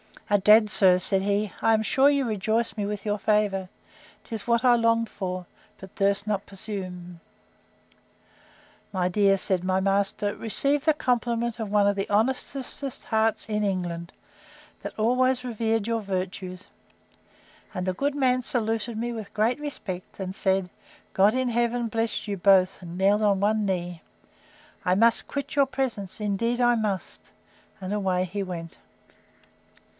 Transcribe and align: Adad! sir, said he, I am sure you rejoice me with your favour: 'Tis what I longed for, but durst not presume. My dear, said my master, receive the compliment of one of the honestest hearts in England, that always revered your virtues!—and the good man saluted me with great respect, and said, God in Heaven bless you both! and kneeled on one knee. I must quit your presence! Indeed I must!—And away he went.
Adad! 0.31 0.69
sir, 0.69 0.97
said 0.97 1.21
he, 1.23 1.51
I 1.61 1.73
am 1.73 1.83
sure 1.83 2.09
you 2.09 2.25
rejoice 2.25 2.77
me 2.77 2.85
with 2.85 3.05
your 3.05 3.19
favour: 3.19 3.67
'Tis 4.23 4.47
what 4.47 4.63
I 4.63 4.75
longed 4.75 5.09
for, 5.09 5.45
but 5.77 5.93
durst 5.93 6.25
not 6.25 6.45
presume. 6.45 7.19
My 8.93 9.09
dear, 9.09 9.37
said 9.37 9.63
my 9.63 9.79
master, 9.81 10.33
receive 10.35 10.85
the 10.85 10.93
compliment 10.93 11.59
of 11.59 11.69
one 11.69 11.85
of 11.85 11.97
the 11.97 12.09
honestest 12.09 13.03
hearts 13.03 13.47
in 13.47 13.63
England, 13.63 14.13
that 14.81 14.97
always 14.97 15.43
revered 15.43 15.85
your 15.85 15.99
virtues!—and 16.01 17.85
the 17.85 17.93
good 17.93 18.15
man 18.15 18.41
saluted 18.41 18.97
me 18.97 19.11
with 19.11 19.33
great 19.33 19.59
respect, 19.59 20.17
and 20.19 20.33
said, 20.33 20.69
God 21.13 21.35
in 21.35 21.49
Heaven 21.49 21.89
bless 21.89 22.25
you 22.27 22.37
both! 22.37 22.81
and 22.81 22.97
kneeled 22.97 23.21
on 23.21 23.41
one 23.41 23.65
knee. 23.65 24.01
I 24.85 24.95
must 24.95 25.27
quit 25.27 25.55
your 25.55 25.67
presence! 25.67 26.21
Indeed 26.21 26.59
I 26.61 26.73
must!—And 26.73 27.93
away 27.93 28.23
he 28.23 28.41
went. 28.41 28.77